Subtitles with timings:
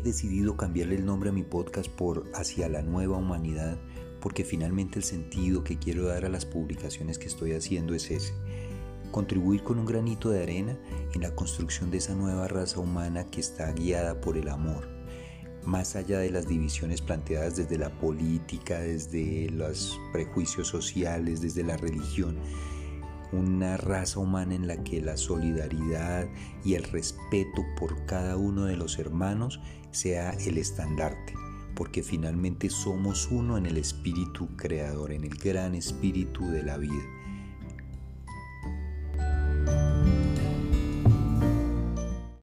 [0.00, 3.78] decidido cambiarle el nombre a mi podcast por Hacia la Nueva Humanidad
[4.22, 8.32] porque finalmente el sentido que quiero dar a las publicaciones que estoy haciendo es ese.
[9.10, 10.78] Contribuir con un granito de arena
[11.12, 14.88] en la construcción de esa nueva raza humana que está guiada por el amor,
[15.66, 21.76] más allá de las divisiones planteadas desde la política, desde los prejuicios sociales, desde la
[21.76, 22.38] religión,
[23.32, 26.28] una raza humana en la que la solidaridad
[26.64, 31.34] y el respeto por cada uno de los hermanos sea el estandarte,
[31.74, 37.21] porque finalmente somos uno en el espíritu creador, en el gran espíritu de la vida.